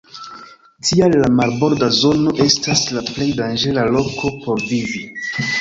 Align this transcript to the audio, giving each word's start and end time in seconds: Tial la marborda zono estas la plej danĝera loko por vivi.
Tial 0.87 1.17
la 1.23 1.29
marborda 1.41 1.89
zono 1.99 2.33
estas 2.47 2.83
la 2.97 3.05
plej 3.13 3.29
danĝera 3.43 3.87
loko 3.99 4.33
por 4.43 4.69
vivi. 4.73 5.07